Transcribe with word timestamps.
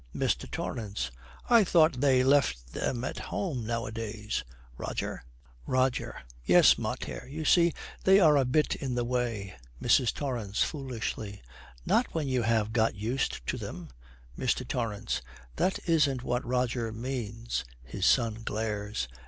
MR. 0.15 0.49
TORRANCE. 0.49 1.11
'I 1.47 1.63
thought 1.63 1.99
they 2.01 2.23
left 2.23 2.73
them 2.73 3.03
at 3.03 3.19
home 3.19 3.63
nowadays, 3.67 4.43
Roger?' 4.75 5.23
ROGER. 5.67 6.15
'Yes, 6.43 6.75
mater; 6.79 7.27
you 7.29 7.45
see, 7.45 7.71
they 8.03 8.19
are 8.19 8.35
a 8.35 8.43
bit 8.43 8.73
in 8.75 8.95
the 8.95 9.03
way.' 9.05 9.53
MRS. 9.79 10.11
TORRANCE, 10.11 10.63
foolishly, 10.63 11.43
'Not 11.85 12.15
when 12.15 12.27
you 12.27 12.41
have 12.41 12.73
got 12.73 12.95
used 12.95 13.45
to 13.45 13.57
them.' 13.59 13.89
MR. 14.35 14.67
TORRANCE. 14.67 15.21
'That 15.57 15.87
isn't 15.87 16.23
what 16.23 16.43
Roger 16.43 16.91
means.' 16.91 17.63
(His 17.83 18.07
son 18.07 18.41
glares.) 18.43 19.07